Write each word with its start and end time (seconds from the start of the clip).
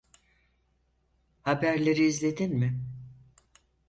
Haberleri 1.43 2.05
izledin 2.07 2.55
mi? 2.61 2.81